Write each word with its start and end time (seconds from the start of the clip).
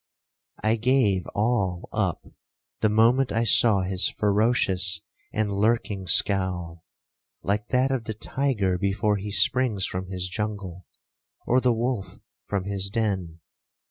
I 0.63 0.77
gave 0.77 1.27
all 1.35 1.87
up 1.93 2.25
the 2.79 2.89
moment 2.89 3.31
I 3.31 3.43
saw 3.43 3.81
his 3.81 4.09
ferocious 4.09 5.01
and 5.31 5.51
lurking 5.51 6.07
scowl, 6.07 6.83
like 7.43 7.67
that 7.67 7.91
of 7.91 8.05
the 8.05 8.15
tiger 8.15 8.79
before 8.79 9.17
he 9.17 9.29
springs 9.29 9.85
from 9.85 10.07
his 10.07 10.27
jungle, 10.27 10.87
or 11.45 11.61
the 11.61 11.71
wolf 11.71 12.17
from 12.47 12.63
his 12.63 12.89
den. 12.89 13.41